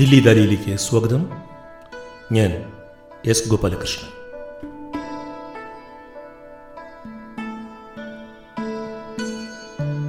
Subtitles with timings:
[0.00, 1.30] ദില്ലി ദാലിയിലേക്ക് സ്വാഗതം.
[2.32, 2.72] ഞാൻ
[3.26, 4.08] എസ് ഗോപാലകൃഷ്ണൻ.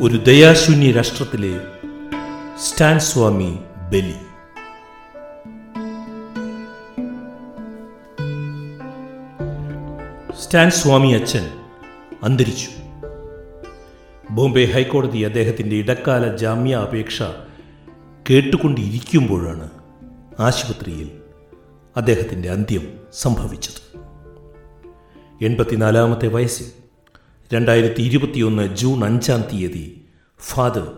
[0.01, 1.61] ഒരു ദയാശൂന്യ രാഷ്ട്രത്തിലെ
[2.59, 3.59] സ്റ്റാൻ സ്വാമി
[3.91, 4.15] ബലി.
[10.41, 11.49] സ്റ്റാൻ സ്വാമി അച്ഛൻ
[12.23, 12.69] അന്തരിച്ചു.
[14.31, 17.21] ബോംബെ ഹൈക്കോടതി അദ്ദേഹത്തിന്റെ ഇടക്കാല ജാമ്യ അപേക്ഷ
[18.29, 19.69] കേട്ടുകൊണ്ടിരിക്കുമ്പോഴാണ്
[20.41, 21.11] ആശുപത്രിയിൽ
[21.97, 23.99] അദ്ദേഹത്തിന്റെ അന്ത്യം സംഭവിച്ചത്.
[25.45, 26.65] എൺപത്തിനാലാമത്തെ വയസ്സിൽ
[27.53, 30.05] രണ്ടായിരത്തി ഇരുപത്തിയൊന്ന് ജൂൺ അഞ്ചാം തീയതി
[30.39, 30.91] ഫാദർ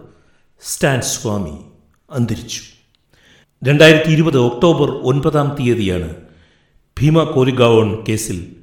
[0.62, 1.58] സ്റ്റാൻ സ്വാമി
[2.12, 2.62] അന്തരിച്ചു.
[3.64, 6.16] രണ്ടായിരത്തി ഇരുപത് ഒക്ടോബർ ഒൻപതാം തീയതിയാണ്
[7.02, 8.55] ഭീമ കോരിഗാവോൺ കേസിൽ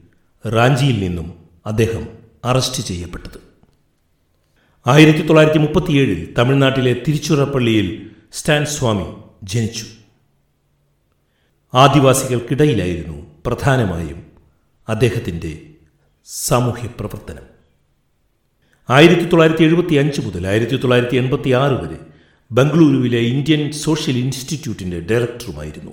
[0.46, 1.34] റാഞ്ചിയിൽ നിന്നും
[1.66, 2.08] അദ്ദേഹം
[2.44, 3.40] അറസ്റ്റ് ചെയ്യപ്പെട്ടത്.
[4.86, 9.06] ആയിരത്തി തൊള്ളായിരത്തി മുപ്പത്തിയേഴിൽ തമിഴ്നാട്ടിലെ തിരുച്ചിറപ്പള്ളിയിൽ സ്റ്റാൻ സ്വാമി
[9.42, 9.84] ജനിച്ചു.
[11.74, 14.26] ആദിവാസികൾക്കിടയിലായിരുന്നു പ്രധാനമായും
[14.88, 15.70] അദ്ദേഹത്തിന്റെ
[16.26, 17.42] സാമൂഹ്യ പ്രവർത്തനം
[18.88, 22.00] ആയിരത്തി തൊള്ളായിരത്തി എഴുപത്തി അഞ്ച് മുതൽ ആയിരത്തി തൊള്ളായിരത്തി എൺപത്തി ആറ് വരെ
[22.50, 25.92] ബംഗളൂരുവിലെ ഇന്ത്യൻ സോഷ്യൽ ഇൻസ്റ്റിറ്റ്യൂട്ടിന്റെ ഡയറക്ടറുമായിരുന്നു.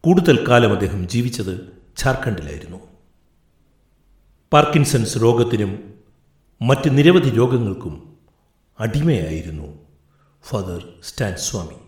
[0.00, 1.54] കൂടുതൽ കാലം അദ്ദേഹം ജീവിച്ചത്
[2.00, 2.80] ഝാർഖണ്ഡിലായിരുന്നു.
[4.52, 5.94] പാർക്കിൻസൺസ് രോഗത്തിനും
[6.62, 8.16] മറ്റ് നിരവധി രോഗങ്ങൾക്കും
[8.80, 9.78] അടിമയായിരുന്നു
[10.48, 11.87] ഫാദർ സ്റ്റാൻ സ്വാമി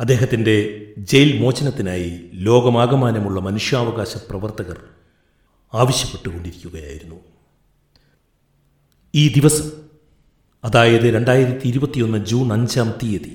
[0.00, 0.56] അദ്ദേഹത്തിന്റെ
[0.98, 2.10] ജയിൽ മോചനത്തിനായി
[2.40, 4.78] ലോകമാകമാനമുള്ള മനുഷ്യാവകാശ പ്രവർത്തകർ
[5.72, 7.18] ആവശ്യപ്പെട്ടുകൊണ്ടിരിക്കുകയായിരുന്നു.
[9.14, 9.66] ഈ ദിവസം
[10.64, 13.34] അതായത് രണ്ടായിരത്തി ഇരുപത്തിയൊന്ന് ജൂൺ അഞ്ചാം തീയതി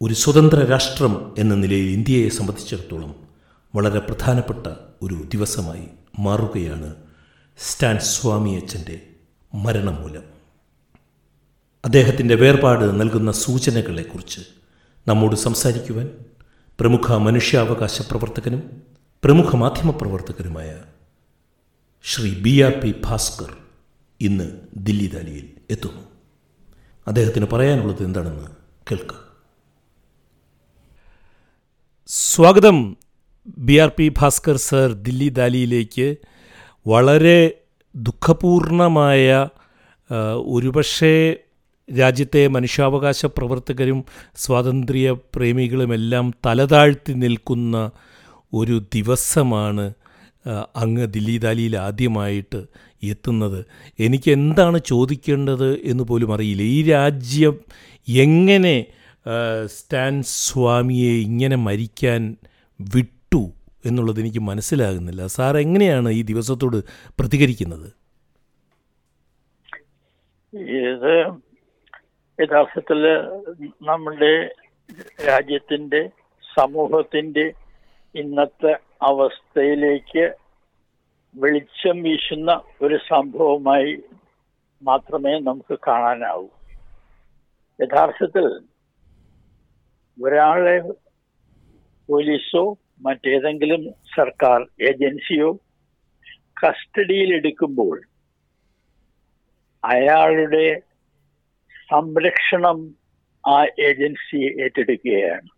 [0.00, 3.12] ഒരു സ്വതന്ത്ര രാഷ്ട്രം എന്ന നിലയിൽ ഇന്ത്യയെ സംബന്ധിച്ചിടത്തോളം
[3.74, 4.64] വളരെ പ്രധാനപ്പെട്ട
[5.02, 5.86] ഒരു ദിവസമായി
[6.18, 6.90] മാറുകയാണ്
[7.58, 8.96] സ്റ്റാൻ സ്വാമി അച്ഛന്റെ
[9.52, 10.26] മരണം മൂലം
[11.84, 14.42] അദ്ദേഹത്തിന്റെ വേർപാട് നൽകുന്ന സൂചനകളെക്കുറിച്ച്
[15.08, 16.10] നമ്മോട് സംസാരിക്കുവാൻ
[16.80, 18.82] പ്രമുഖ മനുഷ്യാവകാശ പ്രവർത്തകനും
[19.24, 20.82] പ്രമുഖ മാധ്യമപ്രവർത്തകനുമായ
[22.04, 23.56] Shri B R P Bhaskar
[24.20, 26.02] ഇന്ന് ദില്ലി ദാലിയിൽ എത്തുന്നു.
[27.06, 28.46] അദ്ദേഹത്തിന് പറയാനുള്ളത് എന്താണെന്ന്
[28.90, 29.22] കേൾക്കാം.
[32.06, 32.96] സ്വാഗതം.
[33.58, 36.16] B R P Bhaskar sir Dilli ദാലിയിലേക്ക്
[36.86, 37.60] വളരെ
[37.96, 39.48] ദുഃഖപൂർണമായ
[40.36, 41.36] ഒരുപക്ഷേ
[41.96, 44.04] രാജ്യത്തെ മനുഷ്യാവകാശ പ്രവർത്തകരും
[44.36, 47.90] സ്വാതന്ത്ര്യ പ്രേമികളുമെല്ലാം തലതാഴ്ത്തി നിൽക്കുന്ന
[48.54, 49.94] ഒരു ദിവസമാണ്
[50.76, 52.66] അങ്ങ് ദില്ലി ദാലിയിൽ ആദ്യമായിട്ട്
[53.02, 53.64] എത്തുന്നത്.
[54.00, 56.62] എനിക്ക് എന്താണ് ചോദിക്കേണ്ടത് എന്ന് പോലും അറിയില്ല.
[56.62, 57.60] ഈ രാജ്യം
[58.08, 58.86] എങ്ങനെ
[59.66, 62.36] സ്റ്റാൻ സ്വാമിയെ ഇങ്ങനെ മരിക്കാൻ
[62.80, 63.52] വിട്ടു
[63.84, 65.26] എന്നുള്ളത് എനിക്ക് മനസ്സിലാകുന്നില്ല.
[65.26, 66.84] സാർ എങ്ങനെയാണ് ഈ ദിവസത്തോട്
[67.20, 67.92] പ്രതികരിക്കുന്നത്?
[72.38, 73.00] യഥാർത്ഥത്തിൽ
[73.82, 74.34] നമ്മുടെ
[75.26, 76.00] രാജ്യത്തിന്റെ
[76.56, 77.46] സമൂഹത്തിന്റെ
[78.14, 78.72] ഇന്നത്തെ
[79.02, 80.24] അവസ്ഥയിലേക്ക്
[81.34, 82.50] വെളിച്ചം വീശുന്ന
[82.82, 83.92] ഒരു സംഭവമായി
[84.82, 86.48] മാത്രമേ നമുക്ക് കാണാനാവൂ.
[87.78, 88.46] യഥാർത്ഥത്തിൽ
[90.18, 90.76] ഒരാളെ
[92.08, 92.62] പോലീസോ
[93.00, 93.82] മറ്റേതെങ്കിലും
[94.16, 95.50] സർക്കാർ ഏജൻസിയോ
[96.56, 97.96] കസ്റ്റഡിയിൽ എടുക്കുമ്പോൾ
[99.82, 100.66] അയാളുടെ
[101.90, 102.94] സംരക്ഷണം
[103.46, 105.48] ആ ഏജൻസി ഏറ്റെടുക്കുകയാണ്.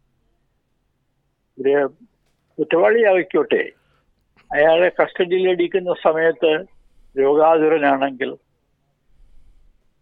[1.61, 1.95] ഒരു
[2.59, 3.73] കുറ്റവാളിയായിക്കോട്ടെ.
[4.53, 6.65] അയാളെ കസ്റ്റഡിയിൽ അടിക്കുന്ന സമയത്ത്
[7.19, 8.37] രോഗാതുരനാണെങ്കിൽ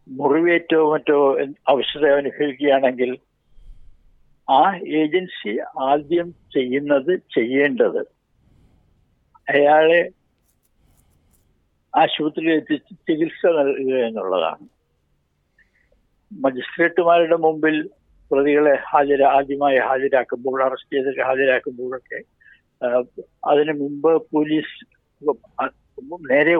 [0.09, 1.39] മുറിവേറ്റോ മറ്റോ
[1.69, 3.19] അവശത അനുഭവിക്കുകയാണെങ്കിൽ
[4.51, 8.01] ആ ഏജൻസി ആദ്യം ചെയ്യുന്നത് ചെയ്യേണ്ടത്
[9.49, 10.11] അയാളെ
[11.97, 14.78] ആശുപത്രിയിൽ എത്തിച്ച് ചികിത്സ നൽകുക എന്നുള്ളതാണ്.
[16.31, 17.77] മജിസ്ട്രേറ്റുമാരുടെ മുമ്പിൽ
[18.31, 22.19] പ്രതികളെ ഹാജര ആദ്യമായി ഹാജരാക്കുമ്പോൾ അറസ്റ്റ് ചെയ്തിട്ട് ഹാജരാക്കുമ്പോഴൊക്കെ
[23.51, 24.77] അതിനു മുമ്പ് പോലീസ്
[26.33, 26.55] നേരെ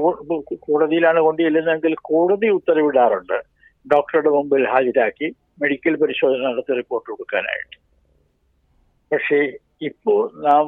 [0.67, 3.37] കോടതിയിലാണ് കൊണ്ടുചെല്ലുന്നതെങ്കിൽ കോടതി ഉത്തരവിടാറുണ്ട്.
[3.87, 5.29] ഡോക്ടറുടെ മുമ്പിൽ ഹാജരാക്കി
[5.63, 7.77] മെഡിക്കൽ പരിശോധന നടത്തി റിപ്പോർട്ട് കൊടുക്കാനായിട്ട്.
[9.11, 9.39] പക്ഷേ
[9.89, 10.65] ഇപ്പോൾ നാം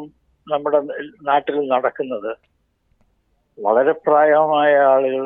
[0.47, 0.79] നമ്മുടെ
[1.29, 2.31] നാട്ടിൽ നടക്കുന്നത്
[3.59, 5.25] വളരെ പ്രായമായ ആളുകൾ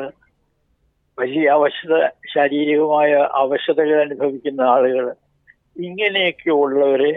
[1.19, 1.95] വലിയ അവശത
[2.33, 5.07] ശാരീരികമായ അവശതകൾ അനുഭവിക്കുന്ന ആളുകൾ
[5.81, 7.13] ഇങ്ങനെയൊക്കെ ഉള്ളവരെ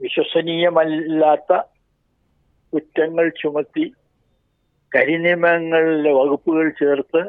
[0.00, 1.52] വിശ്വസനീയമല്ലാത്ത
[2.72, 3.84] കുറ്റങ്ങൾ ചുമത്തി
[4.92, 7.22] കരിനിയമങ്ങളിലെ വകുപ്പുകൾ ചേർത്ത്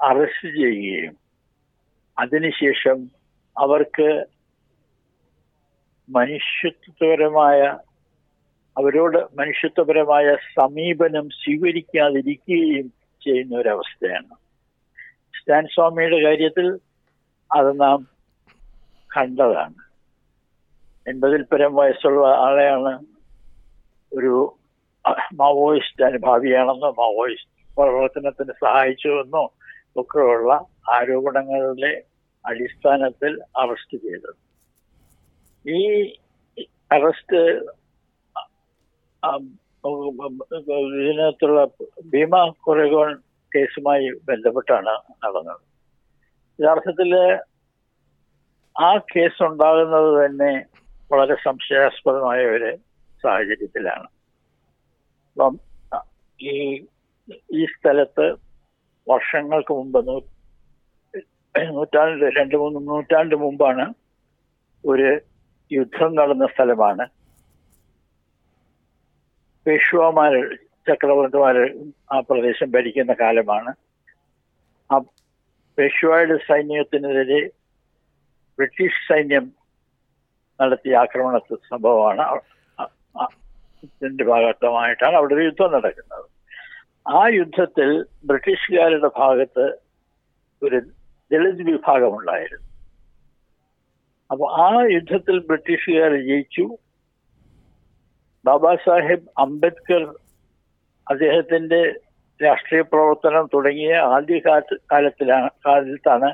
[0.00, 1.14] അറസ്റ്റ് ചെയ്യുകയും
[2.16, 2.98] അതിനുശേഷം
[3.56, 4.08] അവർക്ക്
[6.08, 7.60] മനുഷ്യത്വപരമായ
[8.76, 12.88] അവരോട് മനുഷ്യത്വപരമായ സമീപനം സ്വീകരിക്കാതിരിക്കുകയും
[13.26, 14.34] ചെയ്യുന്ന ഒരവസ്ഥയാണ്
[15.38, 16.66] സ്റ്റാൻ സ്വാമിയുടെ കാര്യത്തിൽ
[17.52, 17.98] അത് നാം
[19.10, 19.74] കണ്ടതാണ്.
[21.10, 22.92] എൺപതിൽ പരം വയസ്സുള്ള ആളെയാണ്
[24.12, 24.32] ഒരു
[25.34, 29.44] മാവോയിസ്റ്റ് അനുഭാവിയാണെന്നോ മാവോയിസ്റ്റ് പ്രവർത്തനത്തിന് സഹായിച്ചുവെന്നോ
[29.96, 30.52] ഒക്കെയുള്ള
[30.94, 31.92] ആരോപണങ്ങളുടെ
[32.44, 34.34] അടിസ്ഥാനത്തിൽ അറസ്റ്റ് ചെയ്തത്.
[35.66, 35.80] ഈ
[36.92, 37.40] അറസ്റ്റ്
[41.00, 41.60] ഇതിനകത്തുള്ള
[42.12, 42.36] ഭീമ
[42.66, 43.10] കൊറേഗോൺ
[43.52, 44.94] കേസുമായി ബന്ധപ്പെട്ടാണ്
[45.24, 45.62] നടന്നത്.
[46.58, 47.12] യഥാർത്ഥത്തിൽ
[48.76, 50.52] ആ കേസ് ഉണ്ടാകുന്നത് തന്നെ
[51.12, 52.70] വളരെ സംശയാസ്പദമായ ഒരു
[53.24, 54.08] സാഹചര്യത്തിലാണ്.
[55.36, 55.54] അപ്പം
[56.38, 56.52] ഈ
[57.58, 58.26] ഈ സ്ഥലത്ത്
[59.06, 60.00] വർഷങ്ങൾക്ക് മുമ്പ്
[61.76, 63.84] നൂറ്റാണ്ട് രണ്ട് മൂന്ന് നൂറ്റാണ്ട് മുമ്പാണ്
[64.84, 65.08] ഒരു
[65.70, 67.04] യുദ്ധം നടന്ന സ്ഥലമാണ്
[69.66, 70.58] പേഷ്വാമാർ
[70.88, 71.56] ചക്രവർത്തിമാർ
[72.12, 73.74] ആ പ്രദേശം ഭരിക്കുന്ന കാലമാണ്.
[74.92, 74.98] ആ
[75.78, 77.46] പേഷ്വായുടെ സൈന്യത്തിനെതിരെ
[78.58, 79.52] ബ്രിട്ടീഷ് സൈന്യം
[80.60, 82.40] നടത്തിയ ആക്രമണ സംഭവമാണ്.
[84.24, 86.24] ഭാഗത്തമായിട്ടാണ് അവിടെ ഒരു യുദ്ധം നടക്കുന്നത്.
[87.08, 89.78] ആ യുദ്ധത്തിൽ ബ്രിട്ടീഷുകാരുടെ ഭാഗത്ത്
[90.62, 90.80] ഒരു
[91.32, 92.66] ദളിത് വിഭാഗമുണ്ടായിരുന്നു.
[94.30, 96.78] അപ്പോൾ ആ യുദ്ധത്തിൽ ബ്രിട്ടീഷുകാർ ജയിച്ചു.
[98.46, 100.02] ബാബാ സാഹിബ് അംബേദ്കർ
[101.06, 101.80] അദ്ദേഹത്തിന്റെ
[102.40, 104.38] രാഷ്ട്രീയ പ്രവർത്തനം തുടങ്ങിയ ആദ്യ
[104.92, 106.28] കാലത്തിലാണ് കാലത്താണ്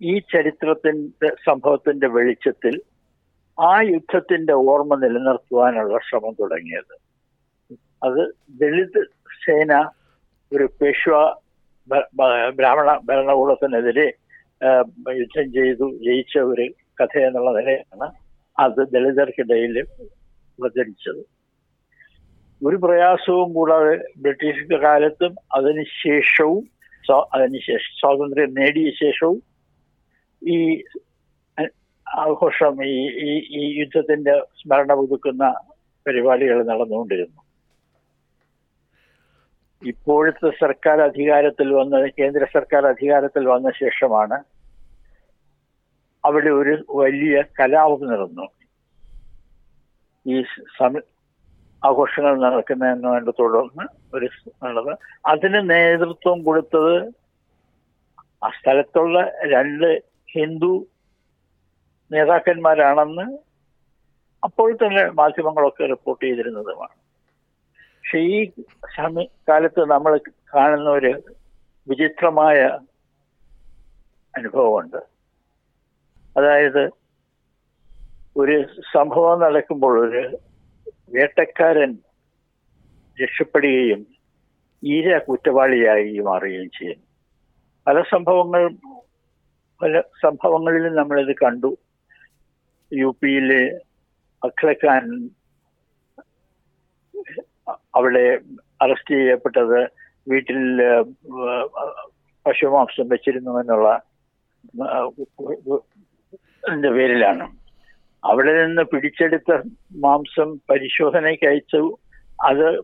[0.00, 2.74] ഈ ചരിത്രത്തിന്റെ സംഭവത്തിന്റെ വെളിച്ചത്തിൽ
[3.58, 6.94] ആ യുദ്ധത്തിന്റെ ഓർമ്മ നിലനിർത്തുവാനുള്ള ശ്രമം തുടങ്ങിയത്.
[8.06, 8.22] അത്
[8.60, 9.00] ദളിത്
[9.42, 9.72] സേന
[10.52, 11.14] ഒരു പേഷ്വ
[12.58, 14.06] ബ്രാഹ്മണ ഭരണകൂടത്തിനെതിരെ
[15.20, 16.66] യുദ്ധം ചെയ്തു ജയിച്ച ഒരു
[17.00, 18.06] കഥ എന്നുള്ള നിലയാണ്
[18.56, 19.76] അത് ദളിതർക്കിടയിൽ
[20.58, 21.20] പ്രചരിച്ചത്.
[22.60, 26.64] ഒരു പ്രയാസവും കൂടാതെ ബ്രിട്ടീഷ് കാലത്തും അതിനുശേഷവും
[27.34, 29.38] അതിനുശേഷം സ്വാതന്ത്ര്യം നേടിയ ശേഷവും
[30.42, 30.58] ഈ
[32.06, 32.94] ആഘോഷം ഈ
[33.60, 35.44] ഈ യുദ്ധത്തിന്റെ സ്മരണ പുതുക്കുന്ന
[36.06, 37.40] പരിപാടികൾ നടന്നുകൊണ്ടിരുന്നു.
[39.82, 44.38] ഇപ്പോഴത്തെ സർക്കാർ അധികാരത്തിൽ വന്ന കേന്ദ്ര സർക്കാർ അധികാരത്തിൽ വന്ന ശേഷമാണ്
[46.24, 48.46] അവിടെ ഒരു വലിയ കലാപം നടന്നു.
[50.26, 50.36] ഈ
[50.78, 50.92] സമ
[51.82, 53.84] ആഘോഷങ്ങൾ നടക്കുന്നതിനെ തുടർന്ന്
[54.14, 54.28] ഒരു
[54.64, 54.94] നടന്ന്
[55.26, 56.94] അതിന് നേതൃത്വം കൊടുത്തത്
[58.44, 60.02] ആ സ്ഥലത്തുള്ള രണ്ട്
[60.32, 60.86] ഹിന്ദു
[62.12, 63.26] നേതാക്കന്മാരാണെന്ന്
[64.42, 66.94] അപ്പോൾ തന്നെ മാധ്യമങ്ങളൊക്കെ റിപ്പോർട്ട് ചെയ്തിരുന്നതുമാണ്.
[67.96, 68.50] പക്ഷെ ഈ
[68.96, 70.20] സമയ കാലത്ത് നമ്മൾ
[70.54, 71.12] കാണുന്ന ഒരു
[71.88, 72.58] വിചിത്രമായ
[74.34, 75.00] അനുഭവമുണ്ട്.
[76.36, 76.82] അതായത്
[78.36, 78.56] ഒരു
[78.94, 80.22] സംഭവം നടക്കുമ്പോൾ ഒരു
[81.12, 81.98] വേട്ടക്കാരൻ
[83.18, 84.06] രക്ഷപ്പെടുകയും
[84.82, 87.06] ഈര കുറ്റവാളിയായി മാറുകയും ചെയ്യുന്നു
[87.86, 88.68] പല സംഭവങ്ങൾ
[89.80, 91.78] പല സംഭവങ്ങളിലും നമ്മളിത് കണ്ടു
[92.92, 93.62] യു പിയിലെ
[94.42, 95.30] അഖ്ലഖാൻ
[97.94, 98.40] അവിടെ
[98.80, 99.90] അറസ്റ്റ് ചെയ്യപ്പെട്ടത്
[100.28, 100.58] വീട്ടിൽ
[102.46, 103.88] പശുമാംസം വെച്ചിരുന്നു എന്നുള്ള
[106.90, 107.57] പേരിലാണ്
[108.24, 109.58] അവിടെ നിന്ന് പിടിച്ചെടുത്ത
[109.96, 111.96] മാംസം പരിശോധനയ്ക്ക് അയച്ചു.
[112.44, 112.80] അത്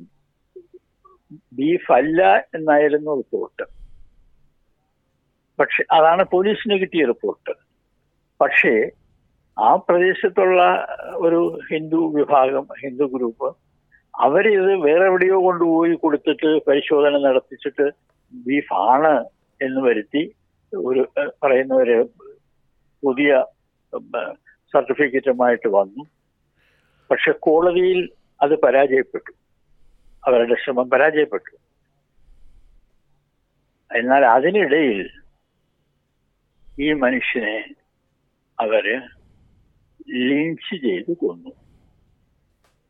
[1.55, 3.64] ബീഫ് അല്ല എന്നായിരുന്നു റിപ്പോർട്ട്.
[5.59, 7.55] പക്ഷെ അതാണ് പോലീസിന് കിട്ടിയ റിപ്പോർട്ട്.
[8.41, 8.91] പക്ഷേ
[9.57, 13.57] ആ പ്രദേശത്തുള്ള ഒരു ഹിന്ദു വിഭാഗം ഹിന്ദു ഗ്രൂപ്പ്
[14.21, 17.91] അവരിത് വേറെ എവിടെയോ കൊണ്ടുപോയി കൊടുത്തിട്ട് പരിശോധന നടത്തിച്ചിട്ട്
[18.35, 19.25] ബീഫ് ആണ്
[19.62, 20.33] എന്ന് വരുത്തി
[20.76, 21.09] ഒരു
[21.43, 22.11] പറയുന്ന ഒരു
[23.03, 23.45] പുതിയ
[24.75, 26.04] സർട്ടിഫിക്കറ്റുമായിട്ട് വന്നു.
[27.11, 28.11] പക്ഷെ കോടതിയിൽ
[28.43, 29.33] അത് പരാജയപ്പെട്ടു.
[30.26, 31.57] അവരുടെ ശ്രമം പരാജയപ്പെട്ടു.
[33.99, 35.11] എന്നാൽ അതിനിടയിൽ
[36.81, 37.75] ഈ മനുഷ്യനെ
[38.61, 38.83] അവർ
[40.11, 41.50] ലിഞ്ച് ചെയ്ത് കൊന്നു.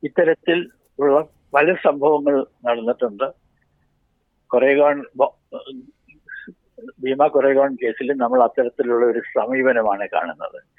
[0.03, 3.33] ഇത്തരത്തിൽ ഉള്ള പല സംഭവങ്ങൾ നടന്നിട്ടുണ്ട്.
[4.47, 5.05] കൊറേഗോൺ
[7.00, 10.74] ഭീമ കൊറേഗോൺ കേസിൽ നമ്മൾ അത്തരത്തിലുള്ള ഒരു സമീപനമാണ് കാണുന്നത്.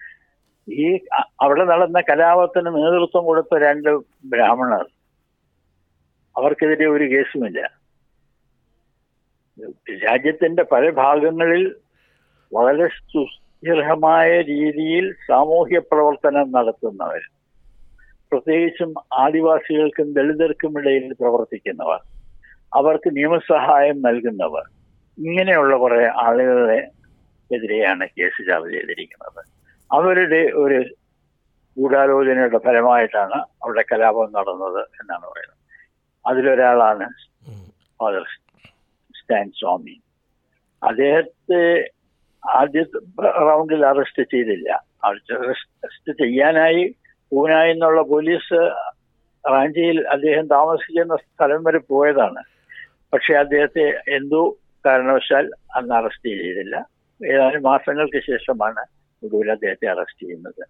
[0.67, 0.99] ഈ
[1.41, 3.89] അവിടെ നടന്ന കലാപത്തിന് നേതൃത്വം കൊടുത്ത രണ്ട്
[4.25, 4.85] ബ്രാഹ്മണർ.
[6.37, 7.71] അവർക്കെതിരെ ഒരു കേസുമില്ല.
[10.05, 11.75] രാജ്യത്തിന്റെ പല ഭാഗങ്ങളിൽ
[12.53, 17.23] വളരെ സുസ്ഥിരമായ രീതിയിൽ സാമൂഹ്യ പ്രവർത്തനം നടത്തുന്നവർ
[18.31, 21.99] പ്രത്യേകിച്ചും ആദിവാസികൾക്കും ദളിതർക്കും ഇടയിൽ പ്രവർത്തിക്കുന്നവർ
[22.73, 24.65] അവർക്ക് നിയമസഹായം നൽകുന്നവർ
[25.17, 26.87] ഇങ്ങനെയുള്ള കുറെ ആളുകളെ
[27.51, 29.54] എതിരെയാണ് കേസ് ചാർജ് ചെയ്തിരിക്കുന്നത്.
[29.91, 30.83] അവരുടെ ഒരു
[31.77, 35.57] ഗൂഢാലോചനയുടെ ഫലമായിട്ടാണ് അവരുടെ കലാപം നടന്നത് എന്നാണ് പറയുന്നത്.
[36.25, 37.09] അതിലൊരാളാണ്
[37.99, 38.23] ഫാദർ
[39.19, 40.01] സ്റ്റാൻ സ്വാമി.
[40.83, 41.89] അദ്ദേഹത്തെ
[42.49, 42.83] ആദ്യ
[43.19, 44.83] റൗണ്ടിൽ അറസ്റ്റ് ചെയ്തില്ല.
[45.03, 46.95] അറസ്റ്റ് ചെയ്യാനായി
[47.31, 48.59] പൂനായി എന്നുള്ള പോലീസ്
[49.51, 52.43] റാഞ്ചിയിൽ അദ്ദേഹം താമസിക്കുന്ന സ്ഥലം വരെ പോയതാണ്.
[53.13, 56.85] പക്ഷെ അദ്ദേഹത്തെ എന്തോ കാരണവശാൽ അന്ന് അറസ്റ്റ് ചെയ്തില്ല.
[57.31, 60.65] ഏതാനും മാസങ്ങൾക്ക് ശേഷമാണ് ഒടുവിൽ അദ്ദേഹത്തെ അറസ്റ്റ് ചെയ്യുന്നത്.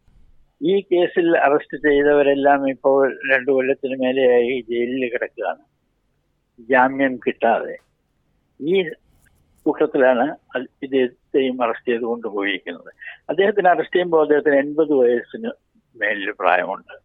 [0.61, 5.59] ഈ കേസിൽ അറസ്റ്റ് ചെയ്തവരെല്ലാം ഇപ്പോൾ രണ്ടു കൊല്ലത്തിന് മേലെയായി ജയിലിൽ കിടക്കുകയാണ്.
[6.59, 7.77] ജാമ്യം കിട്ടാതെ.
[8.61, 8.89] ഈ
[9.65, 12.93] കൂട്ടത്തിലാണ് ഇദ്ദേഹത്തെയും അറസ്റ്റ് ചെയ്ത് കൊണ്ടുപോയിരിക്കുന്നത്.
[13.29, 15.51] അദ്ദേഹത്തിന് അറസ്റ്റ് ചെയ്യുമ്പോൾ അദ്ദേഹത്തിന് എൺപത് വയസ്സിന്
[15.95, 16.99] മേലിൽ പ്രായമുണ്ട്.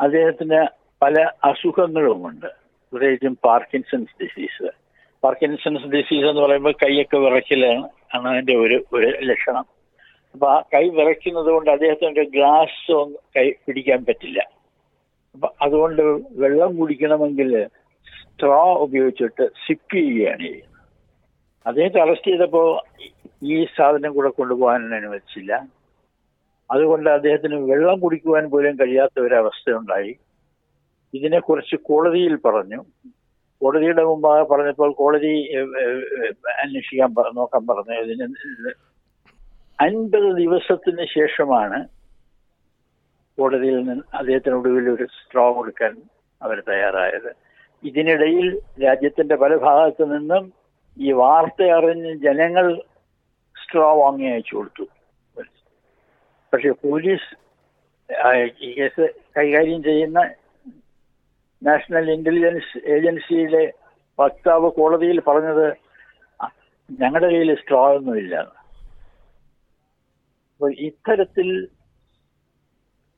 [0.00, 0.66] അദ്ദേഹത്തിന്
[1.02, 2.46] പല അസുഖങ്ങളുമുണ്ട്.
[2.92, 4.70] പ്രത്യേകിച്ചും പാർക്കിൻസൺസ് ഡിസീസ്
[5.24, 9.75] പാർക്കിൻസൺസ് ഡിസീസ് എന്ന് പറയുമ്പോൾ കൈയൊക്കെ വിറയ്ക്കലാണ് ആണ് അതിന്റെ ഒരു ഒരു ലക്ഷണം.
[10.36, 12.94] അപ്പൊ ആ കൈ വിറയ്ക്കുന്നത് കൊണ്ട് അദ്ദേഹത്തിന്റെ ഗ്ലാസ്
[13.36, 14.40] കൈ പിടിക്കാൻ പറ്റില്ല.
[15.34, 16.02] അപ്പൊ അതുകൊണ്ട്
[16.42, 17.50] വെള്ളം കുടിക്കണമെങ്കിൽ
[18.30, 20.74] സ്ട്രോ ഉപയോഗിച്ചിട്ട് സിപ്പ് ചെയ്യുകയാണ് ചെയ്യുന്നത്.
[21.66, 22.68] അദ്ദേഹത്തെ അറസ്റ്റ് ചെയ്തപ്പോൾ
[23.52, 25.52] ഈ സാധനം കൂടെ കൊണ്ടുപോകാൻ അനുവദിച്ചില്ല
[26.70, 30.12] അതുകൊണ്ട് അദ്ദേഹത്തിന് വെള്ളം കുടിക്കുവാൻ പോലും കഴിയാത്ത ഒരവസ്ഥയുണ്ടായി
[31.14, 32.80] ഇതിനെക്കുറിച്ച് കോടതിയിൽ പറഞ്ഞു.
[33.60, 35.32] കോടതിയുടെ മുമ്പാകെ പറഞ്ഞപ്പോൾ കോടതി
[36.64, 37.96] അന്വേഷിക്കാൻ നോക്കാൻ പറഞ്ഞു.
[38.04, 38.26] ഇതിന്
[39.84, 41.78] അൻപത് ദിവസത്തിന് ശേഷമാണ്
[43.38, 45.94] കോടതിയിൽ നിന്ന് അദ്ദേഹത്തിന് ഒടുവിൽ ഒരു സ്ട്രോ കൊടുക്കാൻ
[46.40, 47.30] അവർ തയ്യാറായത്.
[47.84, 48.46] ഇതിനിടയിൽ
[48.84, 50.44] രാജ്യത്തിന്റെ പല ഭാഗത്തു നിന്നും
[50.96, 52.66] ഈ വാർത്ത അറിഞ്ഞ് ജനങ്ങൾ
[53.56, 54.86] സ്ട്രോ വാങ്ങി അയച്ചു കൊടുത്തു.
[56.52, 57.28] പക്ഷെ പോലീസ്
[58.66, 59.06] ഈ കേസ്
[59.36, 60.20] കൈകാര്യം ചെയ്യുന്ന
[61.62, 63.64] നാഷണൽ ഇന്റലിജൻസ് ഏജൻസിയിലെ
[64.18, 65.66] വക്താവ് കോടതിയിൽ പറഞ്ഞത്
[66.90, 68.36] ഞങ്ങളുടെ കയ്യിൽ സ്ട്രോ ഒന്നുമില്ല
[70.60, 71.48] അപ്പോൾ ഇത്തരത്തിൽ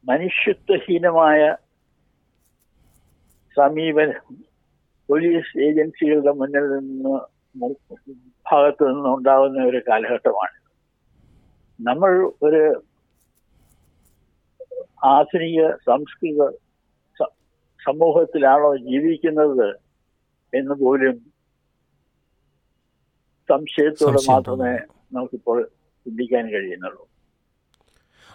[0.07, 1.41] മനുഷ്യത്വഹീനമായ
[3.57, 4.23] സമീപനം
[5.09, 7.15] പോലീസ് ഏജൻസികളുടെ മുന്നിൽ നിന്ന്
[8.47, 10.57] ഭാഗത്തു നിന്ന് ഉണ്ടാകുന്ന ഒരു കാലഘട്ടമാണ്
[11.79, 12.63] നമ്മൾ ഒരു
[15.11, 16.43] ആധുനിക സംസ്കൃത
[17.81, 19.67] സമൂഹത്തിലാണോ ജീവിക്കുന്നത്
[20.53, 21.17] എന്ന് പോലും
[23.49, 24.73] സംശയത്തോടെ മാത്രമേ.
[25.13, 25.59] നമുക്കിപ്പോൾ
[26.07, 27.05] ചിന്തിക്കാൻ കഴിയുന്നുള്ളൂ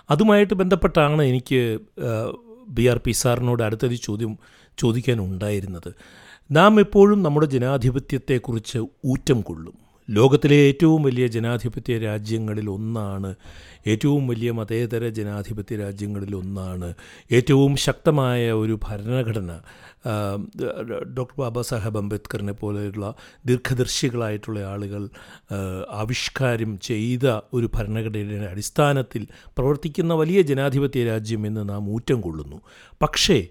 [0.09, 1.79] അതുമായിട്ട് ബന്ധപ്പെട്ടാണ് എനിക്ക്
[2.67, 4.37] ബി ആർ പി സാറിനോട് അടുത്തൊരു ചോദ്യം
[4.77, 5.93] ചോദിക്കാനുണ്ടായിരുന്നത്.
[6.51, 9.82] നാം എപ്പോഴും നമ്മുടെ ജനാധിപത്യത്തെക്കുറിച്ച് ഊറ്റം കൊള്ളും.
[10.09, 13.35] ലോകത്തിലെ ഏറ്റവും വലിയ ജനാധിപത്യ രാജ്യങ്ങളിൽ ഒന്നാണ്
[13.87, 16.93] ഏറ്റവും വലിയ മതേതര ജനാധിപത്യ രാജ്യങ്ങളിൽ ഒന്നാണ്
[17.31, 19.59] ഏറ്റവും ശക്തമായ ഒരു ഭരണഘടന
[21.13, 25.09] ഡോക്ടർ ബാബാ സാഹേബ് അംബേദ്കറിനെ പോലെയുള്ള ദീർഘദർശികളായിട്ടുള്ള ആളുകൾ
[25.89, 32.61] ആവിഷ്കാരം ചെയ്ത ഒരു ഭരണഘടനയുടെ അടിസ്ഥാനത്തിൽ പ്രവർത്തിക്കുന്ന വലിയ ജനാധിപത്യ രാജ്യം എന്ന് നാം ഊറ്റം കൊള്ളുന്നു.
[33.01, 33.47] പക്ഷേ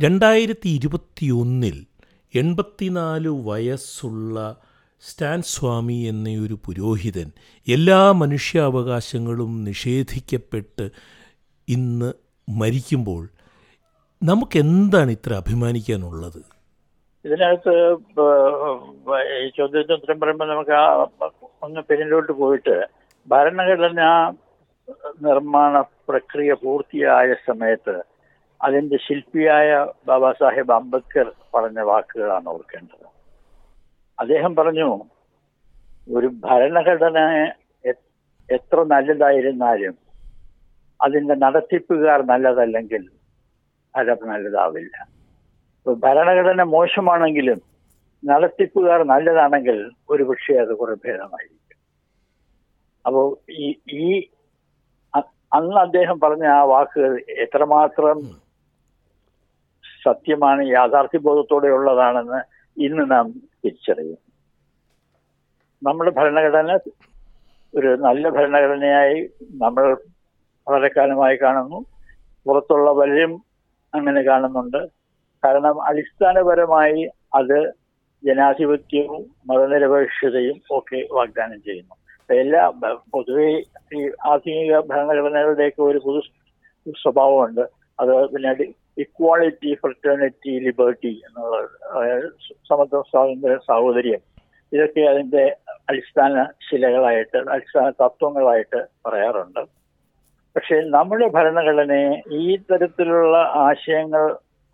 [0.00, 1.86] രണ്ടായിരത്തി ഇരുപത്തിയൊന്നിൽ
[2.34, 4.56] എൺപത്തിനാല് വയസ്സുള്ള
[5.02, 7.28] സ്റ്റാൻ സ്വാമി എന്നൊരു പുരോഹിതൻ
[7.66, 10.84] എല്ലാ മനുഷ്യാവകാശങ്ങളും നിഷേധിക്കപ്പെട്ട്
[11.68, 12.10] ഇന്ന്
[12.48, 13.22] മരിക്കുമ്പോൾ
[14.22, 16.40] നമുക്കെന്താണ് ഇത്ര അഭിമാനിക്കാനുള്ളത്?
[17.24, 17.74] ഇതിനകത്ത്
[19.44, 20.86] ഈ ചോദ്യത്തിന് ഉത്തരം പറയുമ്പോൾ നമുക്ക് ആ
[21.66, 22.76] ഒന്ന് പിന്നിലോട്ട് പോയിട്ട്
[23.28, 24.00] ഭരണഘടന
[25.26, 25.74] നിർമ്മാണ
[26.08, 27.96] പ്രക്രിയ പൂർത്തിയായ സമയത്ത്
[28.60, 29.70] അതിന്റെ ശില്പിയായ
[30.08, 33.03] ബാബാ സാഹേബ് അംബേദ്കർ പറഞ്ഞ വാക്കുകളാണ് ഓർക്കേണ്ടത്.
[34.18, 34.88] അദ്ദേഹം പറഞ്ഞു
[36.16, 37.18] ഒരു ഭരണഘടന
[38.48, 39.94] എത്ര നല്ലതായിരുന്നാലും
[41.00, 43.02] അതിന്റെ നടത്തിപ്പുകാർ നല്ലതല്ലെങ്കിൽ
[43.94, 44.94] ഫലം നല്ലതാവില്ല.
[46.04, 47.58] ഭരണഘടന മോശമാണെങ്കിലും
[48.22, 49.78] നടത്തിപ്പുകാർ നല്ലതാണെങ്കിൽ
[50.12, 51.78] ഒരുപക്ഷെ അത് കുറെ ഭേദമായിരിക്കും.
[53.04, 53.26] അപ്പോൾ
[53.64, 53.66] ഈ
[54.02, 54.06] ഈ
[55.56, 57.12] അന്ന് അദ്ദേഹം പറഞ്ഞ ആ വാക്കുകൾ
[57.44, 58.18] എത്രമാത്രം
[60.06, 62.40] സത്യമാണ് യാഥാർത്ഥ്യബോധത്തോടെ ഉള്ളതാണെന്ന്
[62.78, 63.30] ഇന്ന് നാം
[63.64, 64.18] തിരിച്ചറിയും.
[65.82, 66.78] നമ്മുടെ ഭരണഘടന
[67.74, 69.96] ഒരു നല്ല ഭരണഘടനയായി നമ്മൾ
[70.68, 71.84] വളരെ കാലമായി കാണുന്നു.
[72.46, 73.42] പുറത്തുള്ള പലരും
[73.94, 74.86] അങ്ങനെ കാണുന്നുണ്ട്.
[75.44, 77.72] കാരണം അടിസ്ഥാനപരമായി അത്
[78.24, 81.94] ജനാധിപത്യവും മതനിരപേക്ഷതയും ഒക്കെ വാഗ്ദാനം ചെയ്യുന്നു.
[82.34, 82.68] എല്ലാ
[83.12, 83.62] പൊതുവെ
[83.96, 86.20] ഈ ആധുനിക ഭരണഘടനകളുടെയൊക്കെ ഒരു പൊതു
[86.90, 87.60] സ്വഭാവമുണ്ട്.
[88.00, 88.52] അത് പിന്നെ
[88.96, 91.56] ഇക്വാളിറ്റി ഫ്രറ്റേണിറ്റി ലിബർട്ടി എന്നുള്ള
[92.70, 94.22] സമത്വ സ്വാതന്ത്ര്യ സഹോദര്യം
[94.72, 95.44] ഇതൊക്കെ അതിന്റെ
[95.88, 99.62] അടിസ്ഥാന ശിലകളായിട്ട് അടിസ്ഥാന തത്വങ്ങളായിട്ട് പറയാറുണ്ട്.
[100.56, 103.36] പക്ഷേ നമ്മുടെ ഭരണഘടനയെ ഈ തരത്തിലുള്ള
[103.66, 104.24] ആശയങ്ങൾ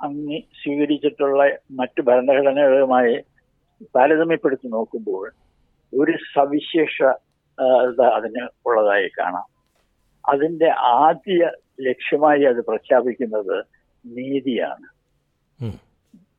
[0.00, 1.40] അങ്ങി സ്വീകരിച്ചിട്ടുള്ള
[1.80, 3.14] മറ്റു ഭരണഘടനകളുമായി
[3.96, 5.24] താരതമ്യപ്പെടുത്തി നോക്കുമ്പോൾ
[5.92, 6.96] ഒരു സവിശേഷ
[8.16, 9.46] അതിന് ഉള്ളതായി കാണാം.
[10.24, 10.68] അതിന്റെ
[11.02, 11.50] ആദ്യ
[11.88, 13.56] ലക്ഷ്യമായി അത് പ്രഖ്യാപിക്കുന്നത്
[14.06, 14.86] നീതിയാണ്.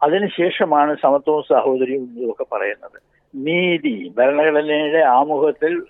[0.03, 3.01] അതിനുശേഷമാണ് സമത്വവും സഹോദര്യവും ഇതൊക്കെ പറയുന്നത്.
[3.36, 5.82] നീതി ഭരണഘടനയുടെ ആമുഖത്തിൽ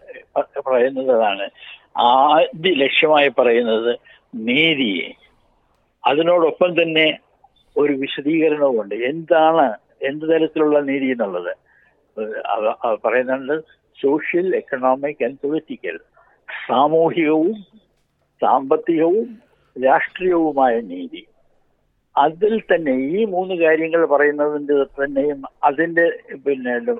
[0.67, 1.49] പറയുന്നതാണ്.
[1.97, 3.99] ആദ്യ ലക്ഷ്യമായി പറയുന്നത്
[4.35, 5.09] നീതിയെ.
[6.07, 7.17] അതിനോടൊപ്പം തന്നെ
[7.77, 11.55] ഒരു വിശദീകരണവുമുണ്ട് എന്താണ് എന്ത് തരത്തിലുള്ള നീതി എന്നുള്ളത്?
[13.05, 13.61] പറയുന്നുണ്ട്
[14.01, 15.99] സോഷ്യൽ എക്കണോമിക് ആൻഡ് പൊളിറ്റിക്കൽ.
[16.67, 17.53] സാമൂഹികവും
[18.41, 19.27] സാമ്പത്തികവും
[19.85, 21.25] രാഷ്ട്രീയവുമായ നീതി.
[22.17, 26.93] അതിൽ തന്നെ ഈ മൂന്ന് കാര്യങ്ങൾ പറയുന്നതിന്റെ തന്നെയും അതിന്റെ പിന്നെ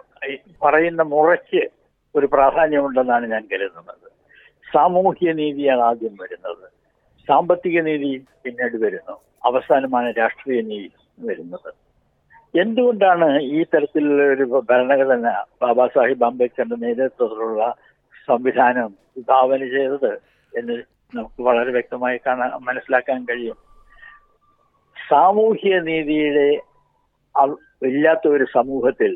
[0.62, 1.70] പറയുന്ന മുറയ്ക്ക്
[2.16, 4.12] ഒരു പ്രാധാന്യമുണ്ടെന്നാണ് ഞാൻ കരുതുന്നത്.
[4.74, 6.70] സാമൂഹ്യ നീതിയാണ് ആദ്യം വരുന്നത്.
[7.28, 9.20] സാമ്പത്തിക നീതി പിന്നീട് വരുന്നു.
[9.46, 11.74] അവസാനമാണ് രാഷ്ട്രീയ നീതി വരുന്നത്.
[12.60, 17.76] എന്തുകൊണ്ടാണ് ഈ തരത്തിലുള്ള ഒരു ഭരണഘടന ബാബാ സാഹിബ് അംബേദ്കറിന്റെ നേതൃത്വത്തിലുള്ള
[18.28, 20.20] സംവിധാനം വിഭാവന ചെയ്തത്
[20.58, 20.84] എന്ന്
[21.16, 23.71] നമുക്ക് വളരെ വ്യക്തമായി കാണാൻ മനസ്സിലാക്കാൻ കഴിയും.
[25.12, 26.48] സാമൂഹ്യ നീതിയുടെ
[27.90, 29.12] ഇല്ലാത്ത ഒരു സമൂഹത്തിൽ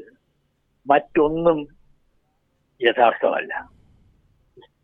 [0.85, 1.57] മറ്റൊന്നും
[2.81, 3.51] യഥാർത്ഥമല്ല.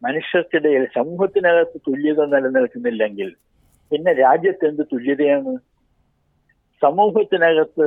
[0.04, 3.30] മനുഷ്യർക്കിടയിൽ സമൂഹത്തിനകത്ത് തുല്യത നിലനിൽക്കുന്നില്ലെങ്കിൽ
[3.92, 5.54] പിന്നെ രാജ്യത്ത് എന്ത് തുല്യതയാണ്?
[6.82, 7.86] സമൂഹത്തിനകത്ത്